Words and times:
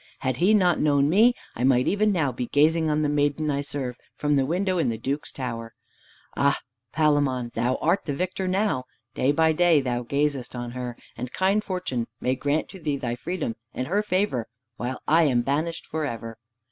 Had 0.21 0.37
he 0.37 0.55
not 0.55 0.79
known 0.79 1.09
me, 1.11 1.35
I 1.55 1.63
might 1.63 1.87
even 1.87 2.11
now 2.11 2.31
be 2.31 2.47
gazing 2.47 2.89
on 2.89 3.03
the 3.03 3.07
maiden 3.07 3.51
I 3.51 3.61
serve, 3.61 3.97
from 4.17 4.35
the 4.35 4.47
window 4.47 4.79
in 4.79 4.89
the 4.89 4.97
Duke's 4.97 5.31
tower. 5.31 5.75
Ah, 6.35 6.59
Palamon, 6.91 7.51
thou 7.53 7.75
art 7.75 8.05
the 8.05 8.13
victor 8.15 8.47
now! 8.47 8.85
Day 9.13 9.31
by 9.31 9.51
day 9.51 9.79
thou 9.79 10.01
gazest 10.01 10.55
on 10.55 10.71
her, 10.71 10.97
and 11.15 11.31
kind 11.31 11.63
fortune 11.63 12.07
may 12.19 12.33
grant 12.33 12.67
to 12.69 12.79
thee 12.79 12.97
thy 12.97 13.13
freedom 13.13 13.55
and 13.75 13.85
her 13.85 14.01
favor 14.01 14.47
while 14.75 15.03
I 15.07 15.25
am 15.25 15.43
banished 15.43 15.85
for 15.85 16.03
ever! 16.03 16.39